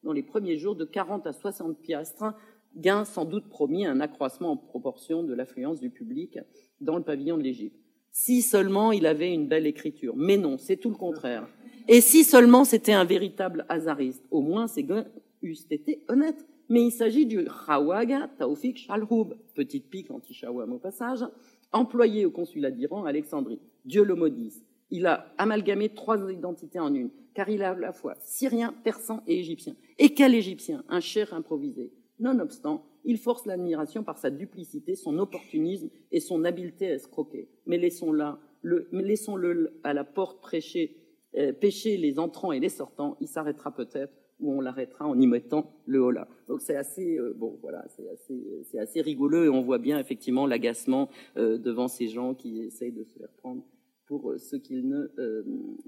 [0.05, 2.35] dans les premiers jours de 40 à 60 piastres,
[2.77, 6.38] gain sans doute promis un accroissement en proportion de l'affluence du public
[6.83, 7.81] dans le pavillon de l'Égypte.
[8.11, 10.14] Si seulement il avait une belle écriture.
[10.17, 11.49] Mais non, c'est tout le contraire.
[11.88, 15.07] Et si seulement c'était un véritable hasardiste, au moins ses gains
[15.43, 21.25] eussent été honnêtes mais il s'agit du Khawaga Taufik Shalhoub, petite pique anti-Shawam au passage,
[21.72, 23.61] employé au consulat d'Iran Alexandrie.
[23.85, 24.64] Dieu le maudisse.
[24.90, 29.22] Il a amalgamé trois identités en une, car il a à la fois syrien, persan
[29.26, 29.76] et égyptien.
[29.98, 30.83] Et quel égyptien?
[30.88, 31.92] Un cher improvisé.
[32.20, 37.48] Nonobstant, il force l'admiration par sa duplicité, son opportunisme et son habileté à escroquer.
[37.66, 39.38] Mais laissons-le laissons
[39.85, 40.96] à la porte prêcher,
[41.37, 43.16] euh, pêcher les entrants et les sortants.
[43.20, 46.29] Il s'arrêtera peut-être où on l'arrêtera en y mettant le holà.
[46.48, 49.98] Donc c'est assez euh, bon, voilà, c'est assez, c'est assez rigolo et on voit bien
[49.98, 53.62] effectivement l'agacement euh, devant ces gens qui essayent de se faire prendre
[54.07, 55.09] pour euh, ce qu'ils ne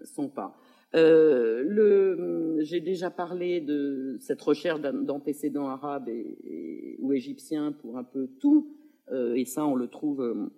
[0.05, 0.57] sont pas.
[0.93, 6.11] le, j'ai déjà parlé de cette recherche d'antécédents arabes
[6.99, 8.77] ou égyptiens pour un peu tout,
[9.13, 10.51] et ça on le trouve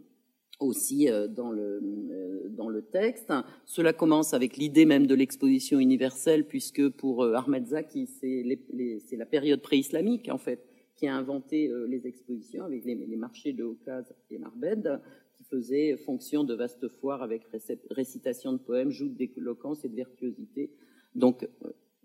[0.63, 3.33] aussi euh, dans le, euh, dans le texte.
[3.67, 9.27] Cela commence avec l'idée même de l'exposition universelle, puisque pour euh, Ahmed Zaki, c'est la
[9.27, 14.39] période pré-islamique, en fait, qui a inventé les expositions avec les, marchés de Haukaz et
[14.39, 15.01] Marbed,
[15.37, 17.43] qui faisaient fonction de vaste foire avec
[17.91, 20.71] récitation de poèmes, joutes d'éloquence et de virtuosité.
[21.15, 21.49] Donc,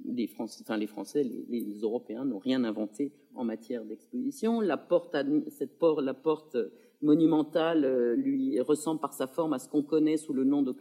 [0.05, 4.61] les Français, les, Français les, Européens n'ont rien inventé en matière d'exposition.
[4.61, 5.15] La porte,
[5.49, 6.57] cette porte, la porte
[7.01, 10.75] monumentale euh, lui ressemble par sa forme à ce qu'on connaît sous le nom de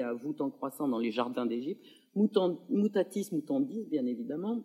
[0.00, 1.82] à voûte en croissant dans les jardins d'Égypte,
[2.68, 4.64] mutatis mutandis, bien évidemment.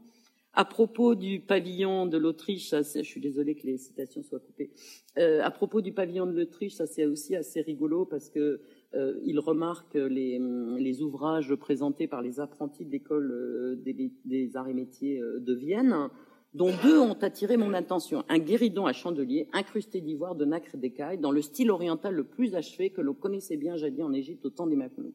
[0.53, 4.71] À propos du pavillon de l'Autriche, je suis désolée que les citations soient coupées.
[5.17, 8.59] Euh, à propos du pavillon de l'Autriche, ça c'est aussi assez rigolo parce que
[8.95, 10.39] euh, il remarque les,
[10.79, 16.09] les, ouvrages présentés par les apprentis de l'école des, des, arts et métiers de Vienne
[16.53, 18.23] dont deux ont attiré mon attention.
[18.29, 22.23] Un guéridon à chandelier, incrusté d'ivoire, de nacre et d'écailles, dans le style oriental le
[22.23, 25.13] plus achevé que l'on connaissait bien jadis en Égypte au temps des Mamelouks.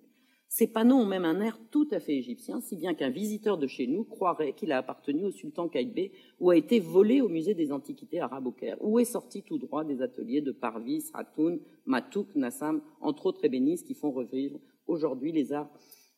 [0.54, 3.66] Ces panneaux ont même un air tout à fait égyptien, si bien qu'un visiteur de
[3.66, 7.54] chez nous croirait qu'il a appartenu au sultan Kaïbé ou a été volé au musée
[7.54, 11.58] des antiquités arabes au Caire, ou est sorti tout droit des ateliers de Parvis, Hatoun,
[11.86, 15.70] Matouk, Nassam, entre autres ébénistes qui font revivre aujourd'hui les arts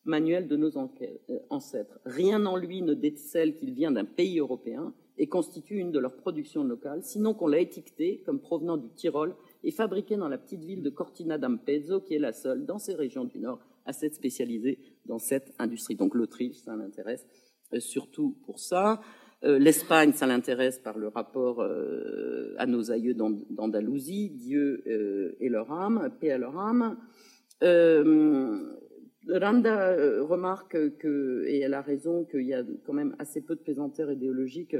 [0.03, 1.97] manuels de nos euh, ancêtres.
[2.03, 6.15] Rien en lui ne décèle qu'il vient d'un pays européen, et constitue une de leurs
[6.15, 10.63] productions locales, sinon qu'on l'a étiqueté comme provenant du Tyrol et fabriqué dans la petite
[10.63, 14.15] ville de Cortina d'Ampezzo, qui est la seule dans ces régions du Nord à s'être
[14.15, 15.95] spécialisée dans cette industrie.
[15.95, 17.25] Donc l'Autriche, ça l'intéresse
[17.73, 19.01] euh, surtout pour ça.
[19.43, 24.83] Euh, L'Espagne, ça l'intéresse par le rapport euh, à nos aïeux d'Andalousie, Dieu
[25.39, 26.97] et leur âme, paix à leur âme.
[29.27, 33.61] Randa remarque que, et elle a raison, qu'il y a quand même assez peu de
[33.61, 34.75] pesanteurs idéologiques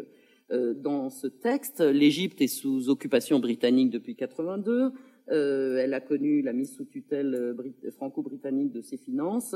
[0.50, 1.82] dans ce texte.
[1.82, 4.92] L'Égypte est sous occupation britannique depuis 82.
[5.32, 9.56] Euh, elle a connu la mise sous tutelle euh, franco-britannique de ses finances,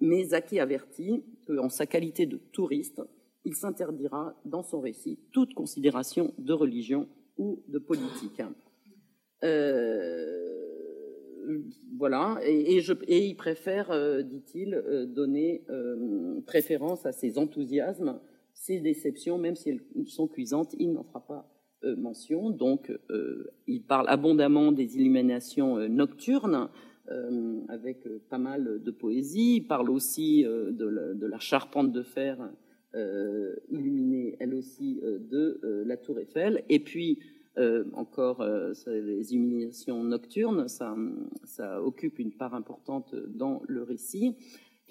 [0.00, 3.02] mais Zaki avertit qu'en sa qualité de touriste,
[3.44, 8.40] il s'interdira dans son récit toute considération de religion ou de politique.
[11.98, 15.64] voilà, et, il préfère, dit-il, donner
[16.46, 18.20] préférence à ses enthousiasmes
[18.62, 21.48] ces déceptions, même si elles sont cuisantes, il n'en fera pas
[21.84, 22.50] euh, mention.
[22.50, 26.68] Donc, euh, il parle abondamment des illuminations euh, nocturnes,
[27.68, 29.56] avec pas mal de poésie.
[29.56, 32.38] Il parle aussi de la, charpente de fer
[33.70, 36.64] illuminée, elle aussi, de la tour Eiffel.
[36.70, 37.18] Et puis,
[37.92, 38.46] encore,
[38.86, 40.96] les illuminations nocturnes, ça,
[41.44, 44.36] ça occupe une part importante dans le récit.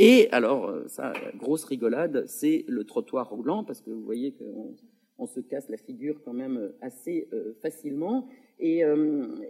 [0.04, 4.74] Et alors, euh, ça, grosse rigolade, c'est le trottoir roulant, parce que vous voyez qu'on
[5.20, 8.28] on se casse la figure quand même euh, assez euh, facilement.
[8.60, 8.82] Et,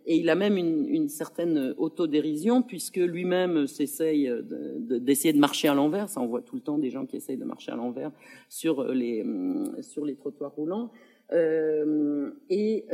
[0.08, 4.32] il a même une, certaine autodérision puisque lui-même s'essaye
[4.80, 6.08] d'essayer de, marcher à l'envers.
[6.08, 8.12] Ça, on voit tout le temps des gens qui essayent de marcher à l'envers
[8.48, 9.26] sur les
[9.82, 10.92] sur les trottoirs roulants.
[11.30, 12.86] Et,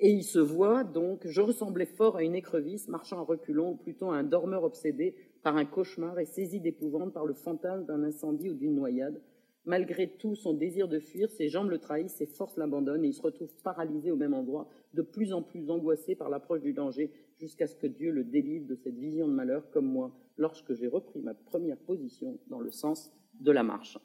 [0.00, 3.74] et il se voit donc, je ressemblais fort à une écrevisse marchant à reculons, ou
[3.74, 8.02] plutôt à un dormeur obsédé par un cauchemar et saisi d'épouvante par le fantasme d'un
[8.02, 9.20] incendie ou d'une noyade.
[9.64, 13.14] Malgré tout son désir de fuir, ses jambes le trahissent, ses forces l'abandonnent et il
[13.14, 17.10] se retrouve paralysé au même endroit, de plus en plus angoissé par l'approche du danger,
[17.36, 20.88] jusqu'à ce que Dieu le délivre de cette vision de malheur, comme moi, lorsque j'ai
[20.88, 23.98] repris ma première position dans le sens de la marche.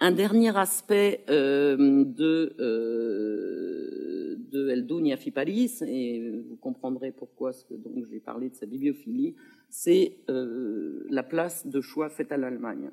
[0.00, 4.07] Un dernier aspect euh, de, euh,
[4.50, 7.52] de Eldonia Fipalis, et vous comprendrez pourquoi
[8.10, 9.34] j'ai parlé de sa bibliophilie,
[9.70, 12.90] c'est euh, la place de choix faite à l'Allemagne.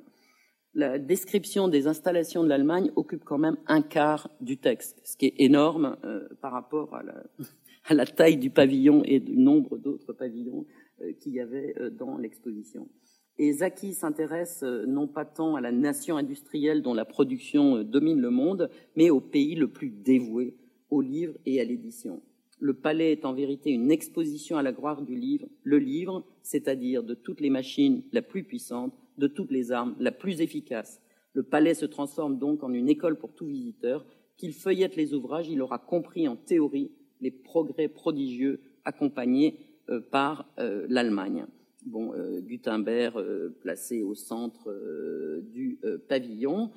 [0.73, 5.27] La description des installations de l'Allemagne occupe quand même un quart du texte, ce qui
[5.27, 10.65] est énorme euh, par rapport à la, taille du pavillon et du nombre d'autres pavillons
[11.01, 12.89] euh, qu'il y avait dans l'exposition.
[13.37, 18.29] Et Zaki s'intéresse non pas tant à la nation industrielle dont la production domine le
[18.29, 20.55] monde, mais au pays le plus dévoué
[20.89, 22.21] au livre et à l'édition.
[22.59, 27.03] Le palais est en vérité une exposition à la gloire du livre, le livre, c'est-à-dire
[27.03, 31.01] de toutes les machines la plus puissante, de toutes les armes la plus efficace.
[31.33, 34.05] Le palais se transforme donc en une école pour tout visiteur.
[34.37, 40.49] Qu'il feuillette les ouvrages, il aura compris en théorie les progrès prodigieux accompagnés euh, par
[40.57, 41.45] l'Allemagne
[41.85, 46.71] bon, euh, Gutenberg euh, placé au centre euh, du pavillon.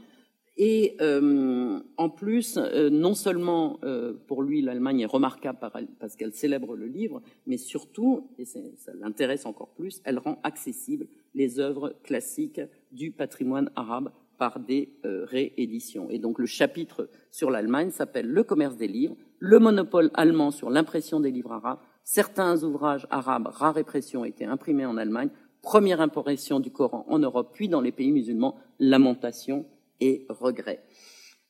[0.58, 3.78] Et en plus, non seulement
[4.26, 5.58] pour lui l'Allemagne est remarquable
[6.00, 11.06] parce qu'elle célèbre le livre, mais surtout, et ça l'intéresse encore plus, elle rend accessibles
[11.34, 16.10] les œuvres classiques du patrimoine arabe par des rééditions.
[16.10, 20.70] Et donc le chapitre sur l'Allemagne s'appelle Le commerce des livres, le monopole allemand sur
[20.70, 21.78] l'impression des livres arabes,
[22.10, 25.28] Certains ouvrages arabes, rare répression, étaient imprimés en Allemagne.
[25.60, 29.66] Première impression du Coran en Europe, puis dans les pays musulmans, lamentation
[30.00, 30.82] et regret.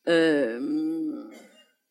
[0.08, 1.28] Euh,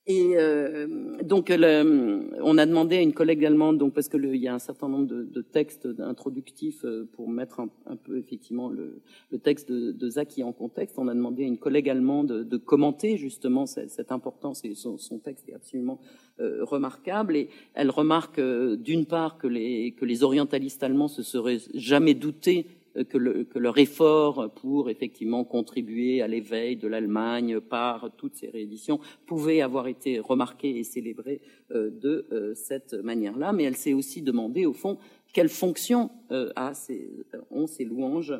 [0.09, 0.87] et euh,
[1.21, 4.87] donc, on a demandé à une collègue allemande, donc parce qu'il y a un certain
[4.87, 9.01] nombre de, textes introductifs euh, pour mettre un, peu effectivement le,
[9.43, 13.65] texte de, Zaki en contexte, on a demandé à une collègue allemande de, commenter justement
[13.65, 15.99] cette, importance et son, texte est absolument
[16.39, 17.35] euh, remarquable.
[17.35, 22.65] Et elle remarque d'une part que que les orientalistes allemands se seraient jamais doutés
[23.03, 28.49] que, le, que, leur effort pour effectivement contribuer à l'éveil de l'Allemagne par toutes ces
[28.49, 33.93] rééditions pouvait avoir été remarqué et célébré euh, de euh, cette manière-là, mais elle s'est
[33.93, 34.97] aussi demandé au fond
[35.33, 37.09] quelle fonction euh, a ces,
[37.51, 38.33] ont ces louanges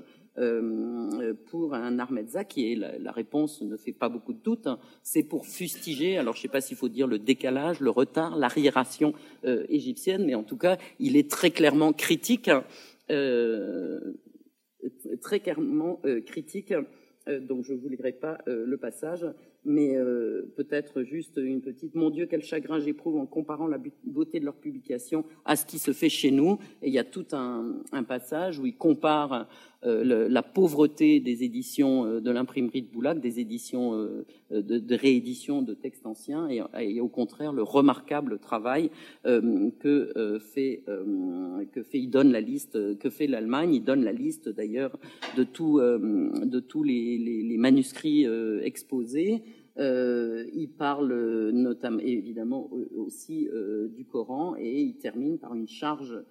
[1.50, 4.68] pour un Armedza qui est la, réponse ne fait pas beaucoup de doute.
[4.68, 4.78] Hein.
[5.02, 6.20] c'est pour fustiger.
[6.20, 10.36] Alors je ne sais pas s'il faut dire le décalage, le retard, l'arriération égyptienne, mais
[10.36, 12.52] en tout cas il est très clairement critique.
[13.10, 14.00] Euh,
[15.22, 16.74] très clairement euh, critique.
[17.28, 19.26] Euh, donc je ne vous lirai pas euh, le passage,
[19.66, 19.98] mais
[20.56, 21.94] peut-être juste une petite.
[21.94, 25.78] Mon Dieu, quel chagrin j'éprouve en comparant la beauté de leur publication à ce qui
[25.78, 26.60] se fait chez nous.
[26.82, 29.50] Et il y a tout un, passage où il compare
[29.86, 35.62] euh, la pauvreté des éditions euh, de l'imprimerie de Boulac, des éditions euh, de, réédition
[35.62, 38.90] de textes anciens, et, au contraire le remarquable travail
[39.24, 40.84] que fait
[41.72, 44.98] que fait, il donne la liste, que fait l'Allemagne, il donne la liste d'ailleurs
[45.36, 48.26] de, tout, de tous les, les manuscrits
[48.64, 49.44] exposés.
[49.80, 53.48] Euh, il parle notamment, évidemment aussi
[53.96, 56.24] du Coran et il termine par une charge euh,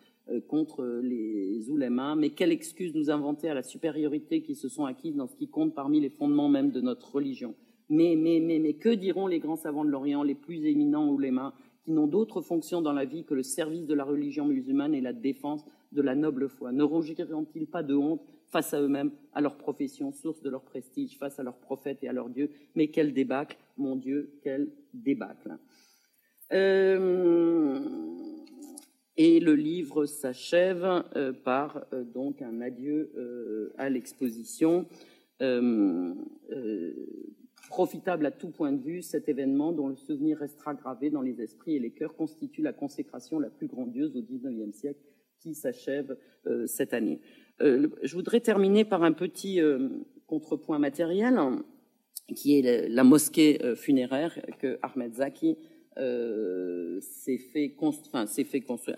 [0.49, 2.17] contre les oulémas.
[2.17, 5.49] Mais quelle excuse nous inventer à la supériorité qui se sont acquises dans ce qui
[5.49, 7.55] compte parmi les fondements même de notre religion.
[7.89, 11.55] Mais, mais, mais, mais que diront les grands savants de l'Orient, les plus éminents oulémas,
[11.85, 15.01] qui n'ont d'autre fonction dans la vie que le service de la religion musulmane et
[15.01, 16.73] la défense de la noble foi?
[16.73, 21.17] Ne rougiront-ils pas de honte face à eux-mêmes, à leur profession, source de leur prestige,
[21.19, 25.57] face à leurs prophètes et à leur Dieu Mais quel débâcle, mon Dieu, quel débâcle.
[26.53, 27.79] Euh,
[29.17, 34.87] et le livre s'achève euh, par euh, donc un adieu euh, à l'exposition.
[37.69, 41.43] profitable à tout point de vue, cet événement dont le souvenir restera gravé dans les
[41.43, 45.01] esprits et les cœurs constitue la consécration la plus grandiose au XIXe siècle
[45.41, 46.17] qui s'achève
[46.67, 47.21] cette année.
[47.61, 49.61] je voudrais terminer par un petit
[50.27, 51.39] contrepoint matériel
[52.35, 55.59] qui est la, mosquée funéraire que Ahmed Zaki
[55.99, 58.27] euh, s'est fait, construire,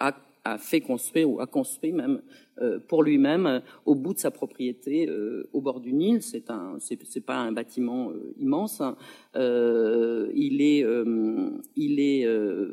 [0.01, 2.23] a, fait construire ou a construit même
[2.61, 5.09] euh, pour lui-même au bout de sa propriété
[5.53, 6.23] au bord du Nil.
[6.23, 8.81] C'est un, c'est pas un bâtiment immense.
[8.81, 8.97] Hein.
[9.35, 10.85] il est,
[11.77, 12.27] il est,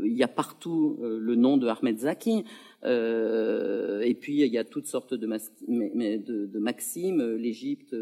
[0.04, 2.46] il y a partout le nom de Ahmed Zaki.
[2.84, 7.96] et puis il y a toutes sortes de, de, de maximes, l'Égypte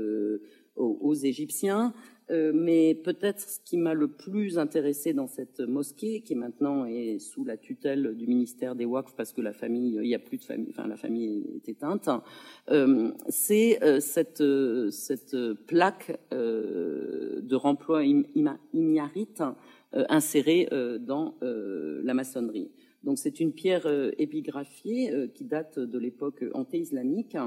[0.76, 1.94] aux, Égyptiens.
[2.30, 7.20] Euh, mais peut-être ce qui m'a le plus intéressé dans cette mosquée, qui maintenant est
[7.20, 10.38] sous la tutelle du ministère des Waqf parce que la famille, il n'y a plus
[10.38, 12.10] de famille, enfin la famille est éteinte,
[12.70, 14.44] euh, c'est euh, cette,
[14.92, 15.36] cette
[15.68, 19.44] plaque de remploi imiarite
[19.92, 20.68] insérée
[21.00, 22.72] dans la maçonnerie.
[23.04, 23.86] Donc c'est une pierre
[24.18, 27.38] épigraphiée qui date de l'époque anté-islamique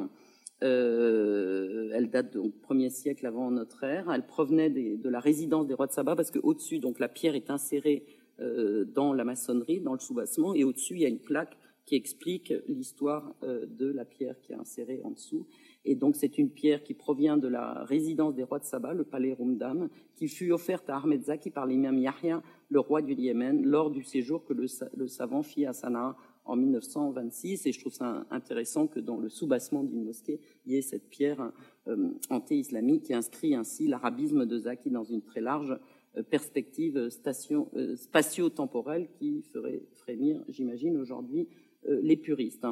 [0.62, 4.10] euh, elle date du 1er siècle avant notre ère.
[4.10, 7.50] Elle provenait de la résidence des rois de Saba parce qu'au-dessus, donc la pierre est
[7.50, 8.06] insérée
[8.40, 11.94] euh, dans la maçonnerie, dans le soubassement, et au-dessus, il y a une plaque qui
[11.94, 15.46] explique l'histoire euh, de la pierre qui est insérée en dessous.
[15.84, 19.04] Et donc, c'est une pierre qui provient de la résidence des rois de Saba, le
[19.04, 23.64] palais Rumdam, qui fut offerte à Ahmed Zaki par l'imam Yahya, le roi du Yémen,
[23.64, 26.16] lors du séjour que le, le savant fit à Sanaa
[26.46, 30.76] en 1926 et je trouve ça intéressant que dans le soubassement d'une mosquée, il y
[30.76, 31.52] ait cette pierre
[31.88, 35.78] euh, anté-islamique qui inscrit ainsi l'arabisme de Zaki dans une très large
[36.16, 41.48] euh, perspective euh, spatio-temporelle qui ferait frémir, j'imagine, aujourd'hui
[41.88, 42.66] les puristes.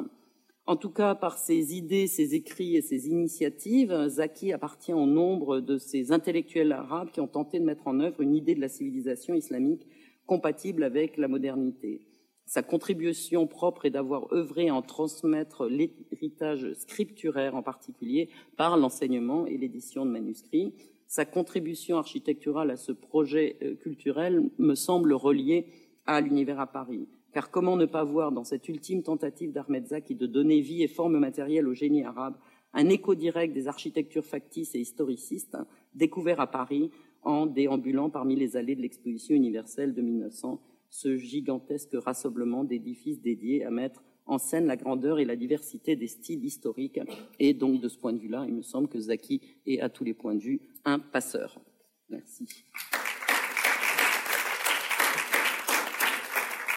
[0.67, 5.61] En tout cas, par ses idées, ses écrits et ses initiatives, Zaki appartient au nombre
[5.61, 8.67] de ces intellectuels arabes qui ont tenté de mettre en œuvre une idée de la
[8.67, 9.87] civilisation islamique
[10.25, 12.01] compatible avec la modernité.
[12.45, 19.47] Sa contribution propre est d'avoir œuvré à en transmettre l'héritage scripturaire en particulier par l'enseignement
[19.47, 20.73] et l'édition de manuscrits.
[21.07, 25.67] Sa contribution architecturale à ce projet euh, culturel me semble reliée
[26.05, 27.07] à l'univers à Paris.
[27.33, 30.87] Car comment ne pas voir dans cette ultime tentative d'Ahmed Zaki de donner vie et
[30.87, 32.37] forme matérielle au génie arabe
[32.73, 35.57] un écho direct des architectures factices et historicistes
[35.93, 36.91] découverts à Paris
[37.23, 40.59] en déambulant parmi les allées de l'exposition universelle de 1900
[40.89, 46.07] ce gigantesque rassemblement d'édifices dédiés à mettre en scène la grandeur et la diversité des
[46.07, 46.99] styles historiques.
[47.39, 50.03] Et donc, de ce point de vue-là, il me semble que Zaki est, à tous
[50.03, 51.59] les points de vue, un passeur.
[52.09, 52.65] Merci.